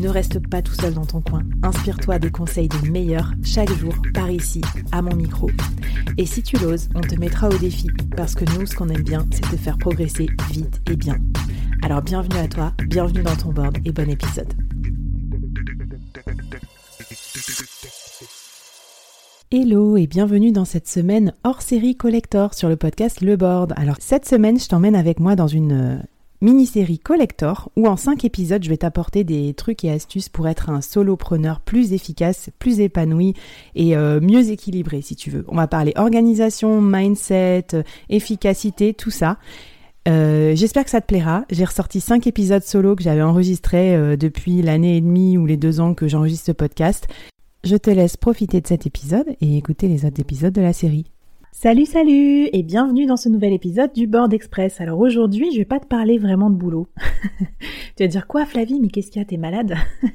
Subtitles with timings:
[0.00, 1.42] Ne reste pas tout seul dans ton coin.
[1.62, 5.50] Inspire-toi des conseils des meilleurs chaque jour par ici, à mon micro.
[6.16, 9.02] Et si tu l'oses, on te mettra au défi parce que nous, ce qu'on aime
[9.02, 11.18] bien, c'est te faire progresser vite et bien.
[11.82, 14.52] Alors bienvenue à toi, bienvenue dans ton board et bon épisode.
[19.50, 23.74] Hello et bienvenue dans cette semaine hors série collector sur le podcast Le Board.
[23.76, 25.98] Alors cette semaine, je t'emmène avec moi dans une euh,
[26.40, 30.70] mini-série collector où en 5 épisodes je vais t'apporter des trucs et astuces pour être
[30.70, 33.34] un solopreneur plus efficace, plus épanoui
[33.74, 35.44] et euh, mieux équilibré si tu veux.
[35.48, 39.38] On va parler organisation, mindset, euh, efficacité, tout ça.
[40.08, 41.44] Euh, j'espère que ça te plaira.
[41.50, 45.80] J'ai ressorti 5 épisodes solo que j'avais enregistrés depuis l'année et demie ou les deux
[45.80, 47.06] ans que j'enregistre ce podcast.
[47.64, 51.04] Je te laisse profiter de cet épisode et écouter les autres épisodes de la série.
[51.52, 54.80] Salut salut et bienvenue dans ce nouvel épisode du Board Express.
[54.80, 56.86] Alors aujourd'hui je vais pas te parler vraiment de boulot.
[57.96, 59.74] tu vas dire quoi Flavie mais qu'est-ce qu'il y a t'es malade?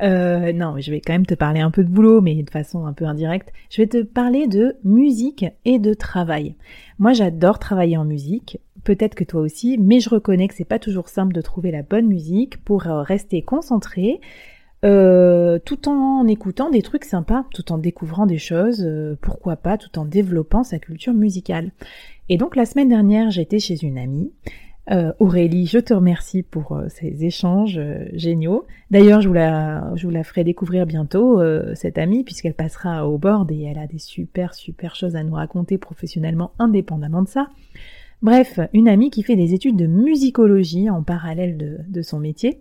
[0.00, 2.86] Euh, Non je vais quand même te parler un peu de boulot mais de façon
[2.86, 3.52] un peu indirecte.
[3.70, 6.56] Je vais te parler de musique et de travail.
[6.98, 8.58] Moi j'adore travailler en musique.
[8.82, 11.82] Peut-être que toi aussi, mais je reconnais que c'est pas toujours simple de trouver la
[11.82, 14.20] bonne musique pour euh, rester concentré
[14.84, 19.78] euh, tout en écoutant des trucs sympas, tout en découvrant des choses, euh, pourquoi pas,
[19.78, 21.70] tout en développant sa culture musicale.
[22.28, 24.32] Et donc la semaine dernière, j'étais chez une amie.
[24.90, 27.80] Euh, Aurélie, je te remercie pour ces échanges
[28.14, 28.66] géniaux.
[28.90, 31.40] D'ailleurs, je vous la, je vous la ferai découvrir bientôt
[31.76, 35.34] cette amie puisqu'elle passera au board et elle a des super super choses à nous
[35.34, 37.48] raconter professionnellement, indépendamment de ça.
[38.22, 42.58] Bref, une amie qui fait des études de musicologie en parallèle de, de son métier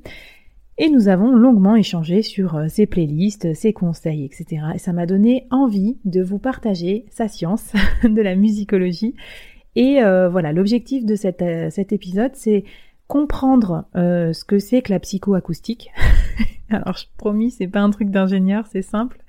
[0.82, 4.64] et nous avons longuement échangé sur euh, ses playlists, ses conseils, etc.
[4.74, 7.72] Et ça m'a donné envie de vous partager sa science
[8.04, 9.14] de la musicologie.
[9.76, 12.64] Et euh, voilà, l'objectif de euh, cet épisode, c'est
[13.08, 15.92] comprendre ce que c'est que la psychoacoustique.
[16.72, 19.22] Alors, je promis, c'est pas un truc d'ingénieur, c'est simple.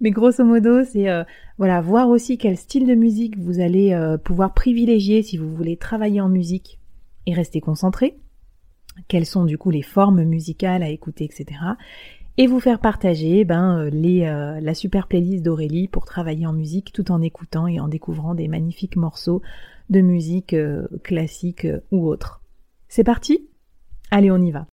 [0.00, 1.06] Mais grosso modo, c'est
[1.56, 6.20] voilà, voir aussi quel style de musique vous allez pouvoir privilégier si vous voulez travailler
[6.20, 6.78] en musique
[7.24, 8.18] et rester concentré
[9.08, 11.58] quelles sont du coup les formes musicales à écouter, etc.
[12.38, 16.52] Et vous faire partager ben, euh, les, euh, la super playlist d'Aurélie pour travailler en
[16.52, 19.42] musique tout en écoutant et en découvrant des magnifiques morceaux
[19.90, 22.40] de musique euh, classique ou autre.
[22.88, 23.48] C'est parti?
[24.10, 24.66] Allez, on y va.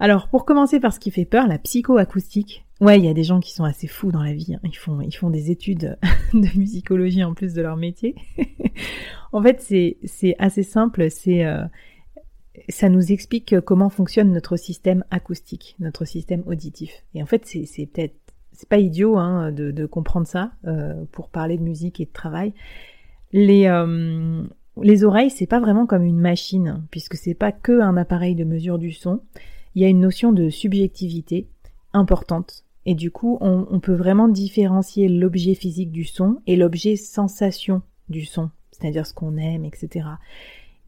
[0.00, 2.64] Alors, pour commencer par ce qui fait peur, la psychoacoustique.
[2.80, 4.54] Ouais, il y a des gens qui sont assez fous dans la vie.
[4.54, 4.60] Hein.
[4.62, 5.98] Ils font, des études
[6.32, 8.14] de musicologie en plus de leur métier.
[9.32, 11.10] en fait, c'est, assez simple.
[11.10, 11.64] C'est, euh,
[12.68, 17.04] ça nous explique comment fonctionne notre système acoustique, notre système auditif.
[17.14, 18.14] Et en fait, c'est, peut-être,
[18.52, 22.12] c'est pas idiot hein, de, de, comprendre ça euh, pour parler de musique et de
[22.12, 22.54] travail.
[23.32, 24.44] Les, euh,
[24.80, 28.44] les oreilles, c'est pas vraiment comme une machine, puisque c'est pas que un appareil de
[28.44, 29.20] mesure du son
[29.74, 31.48] il y a une notion de subjectivité
[31.92, 32.64] importante.
[32.86, 38.24] Et du coup, on, peut vraiment différencier l'objet physique du son et l'objet sensation du
[38.24, 40.06] son, c'est-à-dire ce qu'on aime, etc.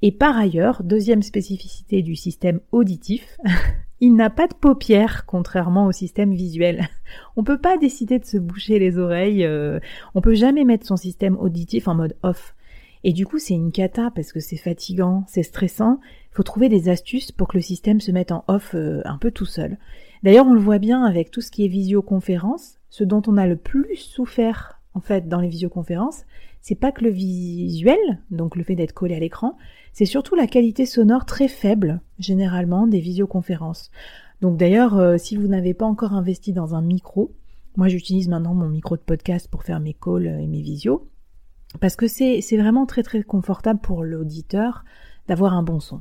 [0.00, 3.37] Et par ailleurs, deuxième spécificité du système auditif,
[4.00, 6.88] il n'a pas de paupières, contrairement au système visuel.
[7.37, 9.79] On peut pas décider de se boucher les oreilles, euh,
[10.15, 12.55] on peut jamais mettre son système auditif en mode off.
[13.02, 16.00] Et du coup, c'est une cata parce que c'est fatigant, c'est stressant.
[16.32, 19.17] Il faut trouver des astuces pour que le système se mette en off euh, un
[19.17, 19.79] peu tout seul.
[20.23, 22.75] D'ailleurs, on le voit bien avec tout ce qui est visioconférence.
[22.91, 26.25] Ce dont on a le plus souffert, en fait, dans les visioconférences,
[26.61, 27.99] c'est pas que le visuel,
[28.31, 29.56] donc le fait d'être collé à l'écran,
[29.93, 33.91] c'est surtout la qualité sonore très faible, généralement, des visioconférences.
[34.43, 37.32] Donc d'ailleurs, euh, si vous n'avez pas encore investi dans un micro,
[37.76, 41.08] Moi, j'utilise maintenant mon micro de podcast pour faire mes calls et mes visios.
[41.78, 44.84] Parce que c'est vraiment très très confortable pour l'auditeur
[45.28, 46.00] d'avoir un bon son.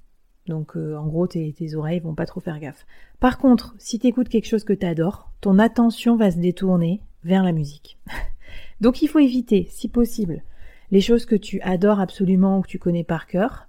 [0.47, 2.85] Donc en gros, tes, tes, oreilles vont pas trop faire gaffe.
[3.19, 7.01] Par contre, si tu écoutes quelque chose que tu adores, ton attention va se détourner
[7.23, 7.97] vers la musique.
[8.81, 10.43] Donc il faut éviter, si possible,
[10.91, 13.67] les choses que tu adores absolument ou que tu connais par cœur,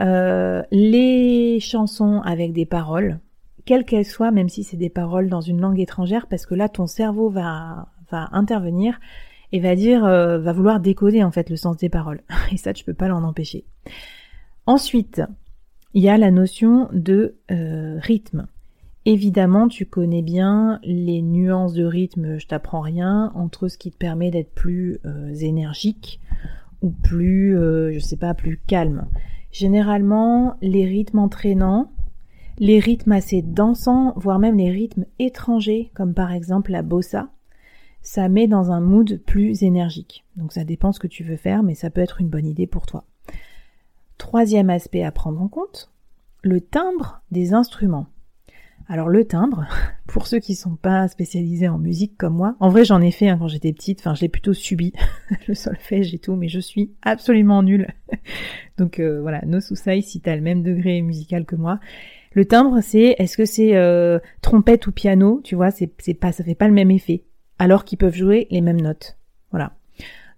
[0.00, 3.20] euh, les chansons avec des paroles,
[3.64, 6.68] quelles qu'elles soient, même si c'est des paroles dans une langue étrangère, parce que là
[6.68, 8.98] ton cerveau va, va intervenir
[9.52, 12.22] et va dire, euh, va vouloir décoder en fait le sens des paroles.
[12.52, 13.64] Et ça, tu peux pas l'en empêcher.
[14.66, 15.22] Ensuite,
[15.92, 18.48] il y a la notion de euh, rythme.
[19.06, 23.98] Évidemment, tu connais bien les nuances de rythme, je t'apprends rien, entre ce qui te
[23.98, 26.20] permet d'être plus euh, énergique
[26.80, 29.06] ou plus, euh, je sais pas, plus calme.
[29.52, 31.92] Généralement, les rythmes entraînants,
[32.58, 37.28] les rythmes assez dansants, voire même les rythmes étrangers, comme par exemple la bossa,
[38.00, 40.24] ça met dans un mood plus énergique.
[40.36, 42.66] Donc ça dépend ce que tu veux faire, mais ça peut être une bonne idée
[42.66, 43.04] pour toi.
[44.16, 45.90] Troisième aspect à prendre en compte,
[46.42, 48.06] le timbre des instruments.
[48.86, 49.66] Alors le timbre,
[50.06, 53.28] pour ceux qui sont pas spécialisés en musique comme moi, en vrai j'en ai fait
[53.28, 54.92] hein, quand j'étais petite, enfin je l'ai plutôt subi,
[55.48, 57.88] le solfège et tout, mais je suis absolument nulle.
[58.78, 61.80] Donc euh, voilà, no soucis si t'as le même degré musical que moi.
[62.32, 66.44] Le timbre c'est, est-ce que c'est euh, trompette ou piano, tu vois, c'est, pas, ça
[66.44, 67.22] fait pas le même effet,
[67.58, 69.16] alors qu'ils peuvent jouer les mêmes notes.
[69.50, 69.72] Voilà.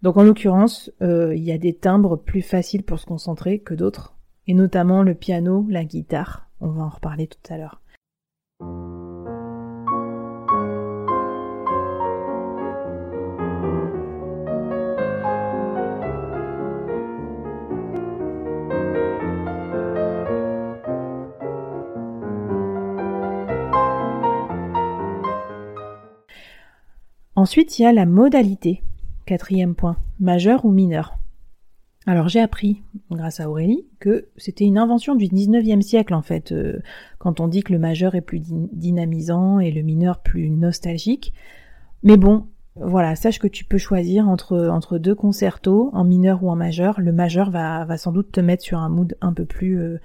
[0.03, 3.75] Donc en l'occurrence, euh, il y a des timbres plus faciles pour se concentrer que
[3.75, 4.15] d'autres,
[4.47, 6.45] et notamment le piano, la guitare.
[6.61, 7.83] On va en reparler tout à l'heure.
[27.37, 28.83] Ensuite, il y a la modalité.
[29.27, 31.19] Quatrième point, majeur ou mineur.
[32.07, 36.53] Alors j'ai appris, grâce à Aurélie, que c'était une invention du 19e siècle en fait,
[36.53, 36.81] euh,
[37.19, 41.35] quand on dit que le majeur est plus dynamisant et le mineur plus nostalgique.
[42.05, 42.47] Mais bon,
[42.77, 47.01] voilà, sache que tu peux choisir entre, entre deux concertos, en mineur ou en majeur.
[47.01, 49.97] Le majeur va, va sans doute te mettre sur un mood un peu plus, euh,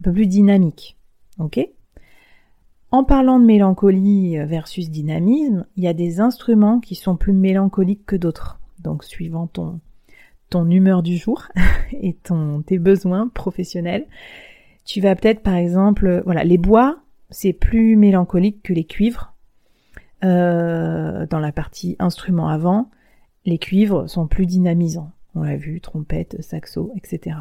[0.00, 0.96] un peu plus dynamique.
[1.38, 1.60] Ok?
[2.90, 8.06] En parlant de mélancolie versus dynamisme, il y a des instruments qui sont plus mélancoliques
[8.06, 8.60] que d'autres.
[8.82, 9.80] Donc suivant ton,
[10.50, 11.48] ton humeur du jour
[11.92, 14.06] et ton, tes besoins professionnels.
[14.84, 19.34] Tu vas peut-être par exemple, voilà, les bois, c'est plus mélancolique que les cuivres.
[20.24, 22.90] Euh, dans la partie instrument avant,
[23.44, 25.12] les cuivres sont plus dynamisants.
[25.34, 27.36] On l'a vu, trompette, saxo, etc.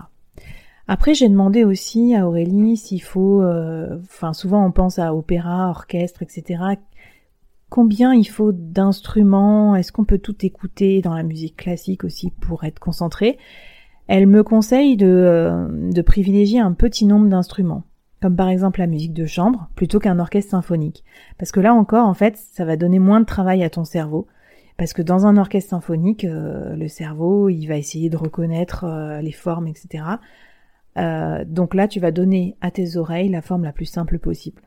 [0.87, 5.69] Après, j'ai demandé aussi à Aurélie s'il faut, euh, enfin souvent on pense à opéra,
[5.69, 6.77] orchestre, etc
[7.69, 12.63] combien il faut d'instruments, est-ce qu'on peut tout écouter dans la musique classique aussi pour
[12.63, 13.37] être concentré?
[14.07, 17.83] Elle me conseille de, euh, de privilégier un petit nombre d'instruments,
[18.21, 21.03] comme par exemple la musique de chambre, plutôt qu'un orchestre symphonique.
[21.37, 24.27] Parce que là encore, en fait, ça va donner moins de travail à ton cerveau.
[24.77, 29.21] Parce que dans un orchestre symphonique, euh, le cerveau, il va essayer de reconnaître euh,
[29.21, 30.03] les formes, etc.
[30.97, 34.61] Euh, donc là, tu vas donner à tes oreilles la forme la plus simple possible.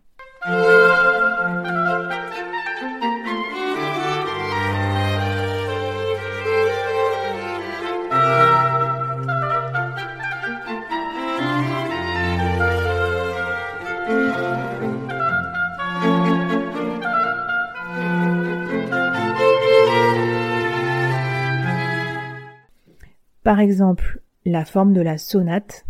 [23.42, 25.84] Par exemple, la forme de la sonate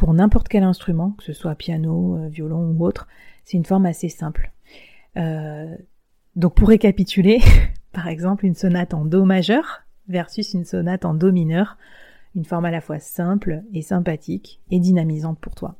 [0.00, 3.06] pour n'importe quel instrument, que ce soit piano, euh, violon ou autre,
[3.44, 4.50] c'est une forme assez simple.
[5.18, 5.76] Euh,
[6.36, 7.40] donc pour récapituler,
[7.92, 11.76] par exemple une sonate en Do majeur versus une sonate en Do mineur,
[12.34, 15.76] une forme à la fois simple et sympathique et dynamisante pour toi.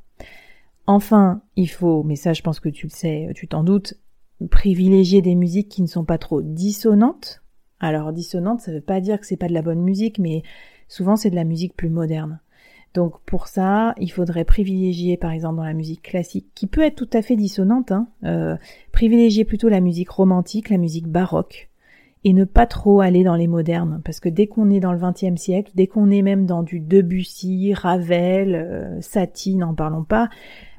[0.86, 3.94] Enfin, il faut, mais ça je pense que tu le sais, tu t'en doutes,
[4.50, 7.42] privilégier des musiques qui ne sont pas trop dissonantes.
[7.78, 10.42] Alors dissonante, ça veut pas dire que c'est pas de la bonne musique, mais
[10.88, 12.38] souvent c'est de la musique plus moderne.
[12.94, 16.96] Donc pour ça, il faudrait privilégier par exemple dans la musique classique, qui peut être
[16.96, 18.56] tout à fait dissonante, hein, euh,
[18.92, 21.70] privilégier plutôt la musique romantique, la musique baroque,
[22.24, 24.98] et ne pas trop aller dans les modernes, parce que dès qu'on est dans le
[24.98, 30.28] XXe siècle, dès qu'on est même dans du Debussy, Ravel, euh, Satie, n'en parlons pas,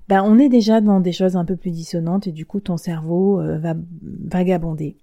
[0.09, 2.75] ben on est déjà dans des choses un peu plus dissonantes et du coup ton
[2.75, 4.97] cerveau euh, va vagabonder.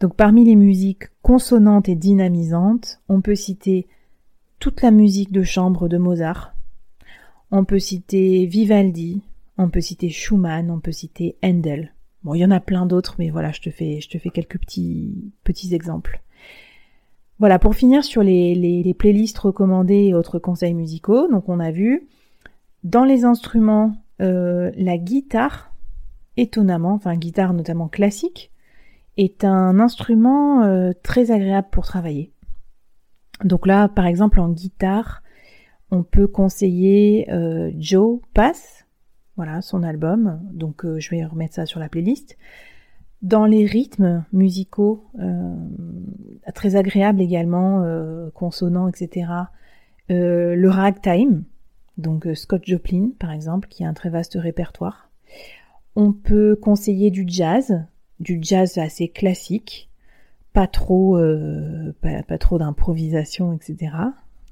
[0.00, 3.86] Donc parmi les musiques consonantes et dynamisantes, on peut citer
[4.58, 6.54] toute la musique de chambre de Mozart.
[7.50, 9.22] On peut citer Vivaldi,
[9.58, 11.92] on peut citer Schumann, on peut citer Handel.
[12.22, 14.30] Bon, il y en a plein d'autres, mais voilà, je te fais, je te fais
[14.30, 16.22] quelques petits, petits exemples.
[17.38, 21.70] Voilà, pour finir sur les, les, playlists recommandées et autres conseils musicaux, donc on a
[21.70, 22.06] vu
[22.84, 25.72] dans les instruments euh, la guitare,
[26.36, 28.52] étonnamment, enfin guitare notamment classique,
[29.16, 32.32] est un instrument euh, très agréable pour travailler.
[33.42, 35.22] Donc là, par exemple, en guitare,
[35.90, 38.86] on peut conseiller euh, Joe Pass,
[39.36, 40.40] voilà son album.
[40.52, 42.36] Donc euh, je vais remettre ça sur la playlist.
[43.22, 45.54] Dans les rythmes musicaux, euh,
[46.54, 47.82] très agréables également,
[48.34, 49.30] consonants, etc.
[50.10, 51.44] le ragtime,
[51.96, 55.10] donc Scott Joplin par exemple, qui a un très vaste répertoire.
[55.96, 57.86] On peut conseiller du jazz,
[58.20, 59.88] du jazz assez classique,
[60.54, 63.92] pas trop, euh, pas, trop d'improvisation, etc.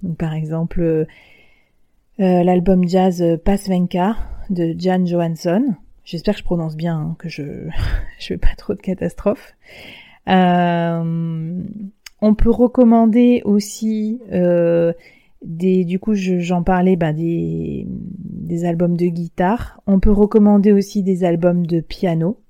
[0.02, 1.06] Donc par exemple euh,
[2.20, 4.16] euh, l'album jazz Pasvenka
[4.50, 5.74] de Jan Johansson.
[6.04, 7.42] J'espère que je prononce bien, hein, que je
[8.18, 9.54] je fais pas trop de catastrophes.
[10.26, 11.54] on
[12.36, 14.20] peut recommander aussi
[15.44, 19.80] des, du coup, j'en parlais, bah, des, des albums de guitare.
[19.86, 22.41] On peut recommander aussi des albums de piano.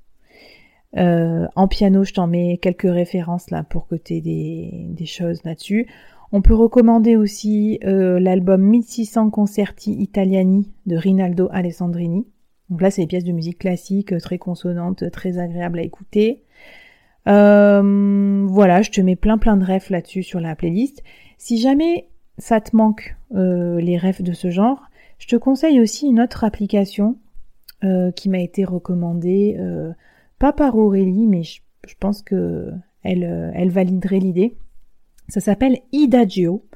[0.98, 5.42] Euh, en piano, je t'en mets quelques références là pour que tu des, des choses
[5.44, 5.88] là-dessus.
[6.32, 12.26] On peut recommander aussi euh, l'album 1600 Concerti Italiani de Rinaldo Alessandrini.
[12.70, 16.42] Donc là, c'est des pièces de musique classique, très consonantes, très agréables à écouter.
[17.28, 21.02] Euh, voilà, je te mets plein plein de refs là-dessus sur la playlist.
[21.36, 22.08] Si jamais
[22.38, 24.82] ça te manque les refs de ce genre,
[25.18, 27.16] je te conseille aussi une autre application
[28.16, 29.58] qui m'a été recommandée
[30.42, 31.60] pas par Aurélie, mais je,
[32.00, 32.72] pense que
[33.04, 34.56] elle, euh, elle validerait l'idée.
[35.28, 36.66] Ça s'appelle Idagio.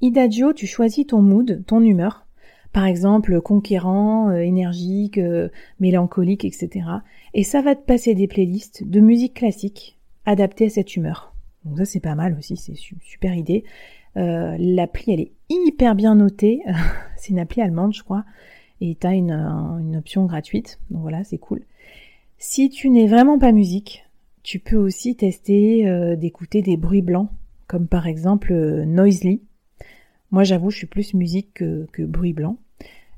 [0.00, 2.28] Idagio, tu choisis ton mood, ton humeur.
[2.72, 5.48] Par exemple, conquérant, euh, énergique, euh,
[5.80, 6.86] mélancolique, etc.
[7.34, 11.34] Et ça va te passer des playlists de musique classique adaptées à cette humeur.
[11.64, 13.64] Donc ça c'est pas mal aussi, c'est super idée.
[14.14, 16.62] L'appli elle est hyper bien notée.
[17.16, 18.24] c'est une appli allemande je crois.
[18.80, 20.78] Et tu as une, une option gratuite.
[20.92, 21.64] Donc voilà, c'est cool.
[22.40, 24.06] Si tu n'es vraiment pas musique,
[24.44, 27.30] tu peux aussi tester euh, d'écouter des bruits blancs,
[27.66, 29.42] comme par exemple euh, Noisely.
[30.30, 32.56] Moi j'avoue je suis plus musique que, bruit blanc.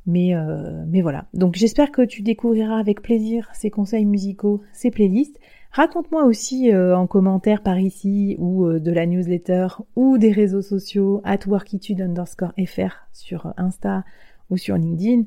[0.07, 1.27] Mais, euh, mais voilà.
[1.35, 5.39] Donc j'espère que tu découvriras avec plaisir ces conseils musicaux, ces playlists.
[5.71, 11.47] Raconte-moi aussi en commentaire par ici ou de la newsletter ou des réseaux sociaux at
[11.47, 14.03] workitude underscore fr sur Insta
[14.49, 15.27] ou sur LinkedIn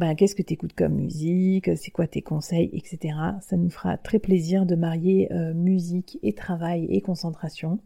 [0.00, 3.14] bah, qu'est-ce que tu écoutes comme musique, c'est quoi tes conseils, etc.
[3.42, 7.80] Ça nous fera très plaisir de marier euh, musique et travail et concentration.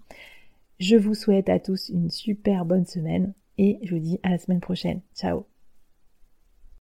[0.79, 4.39] Je vous souhaite à tous une super bonne semaine et je vous dis à la
[4.39, 5.01] semaine prochaine.
[5.17, 5.54] Ciao